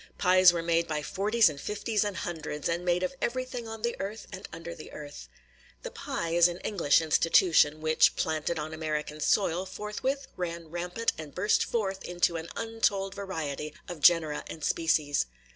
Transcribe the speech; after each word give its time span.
Pies 0.17 0.51
were 0.51 0.63
made 0.63 0.87
by 0.87 1.03
forties 1.03 1.47
and 1.47 1.61
fifties 1.61 2.03
and 2.03 2.17
hundreds, 2.17 2.67
and 2.67 2.83
made 2.83 3.03
of 3.03 3.13
everything 3.21 3.67
on 3.67 3.83
the 3.83 3.95
earth 3.99 4.25
and 4.33 4.47
under 4.51 4.73
the 4.73 4.91
earth. 4.91 5.29
The 5.83 5.91
pie 5.91 6.29
is 6.29 6.47
an 6.47 6.57
English 6.61 7.01
institution, 7.01 7.81
which, 7.81 8.15
planted 8.15 8.57
on 8.57 8.73
American 8.73 9.19
soil, 9.19 9.63
forthwith 9.67 10.25
ran 10.35 10.69
rampant 10.71 11.13
and 11.19 11.35
burst 11.35 11.63
forth 11.63 12.03
into 12.03 12.35
an 12.35 12.49
untold 12.55 13.13
variety 13.13 13.75
of 13.87 13.99
genera 14.01 14.43
and 14.47 14.63
species. 14.63 15.27